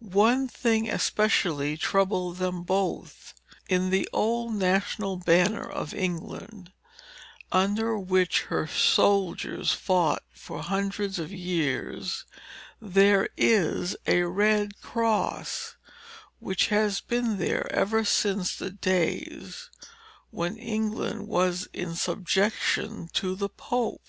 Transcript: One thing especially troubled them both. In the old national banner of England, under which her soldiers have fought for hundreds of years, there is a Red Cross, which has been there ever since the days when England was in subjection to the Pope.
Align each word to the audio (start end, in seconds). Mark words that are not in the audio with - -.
One 0.00 0.48
thing 0.48 0.88
especially 0.88 1.76
troubled 1.76 2.38
them 2.38 2.62
both. 2.62 3.34
In 3.68 3.90
the 3.90 4.08
old 4.10 4.54
national 4.54 5.18
banner 5.18 5.68
of 5.68 5.92
England, 5.92 6.72
under 7.52 7.98
which 7.98 8.44
her 8.44 8.66
soldiers 8.66 9.72
have 9.72 9.78
fought 9.82 10.22
for 10.32 10.62
hundreds 10.62 11.18
of 11.18 11.30
years, 11.30 12.24
there 12.80 13.28
is 13.36 13.94
a 14.06 14.22
Red 14.22 14.80
Cross, 14.80 15.76
which 16.38 16.68
has 16.68 17.02
been 17.02 17.36
there 17.36 17.70
ever 17.70 18.02
since 18.02 18.56
the 18.56 18.70
days 18.70 19.68
when 20.30 20.56
England 20.56 21.28
was 21.28 21.68
in 21.74 21.94
subjection 21.96 23.10
to 23.12 23.34
the 23.34 23.50
Pope. 23.50 24.08